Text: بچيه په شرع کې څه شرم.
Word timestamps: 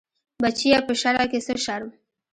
بچيه 0.43 0.79
په 0.87 0.93
شرع 1.01 1.25
کې 1.31 1.39
څه 1.45 1.53
شرم. 1.65 1.89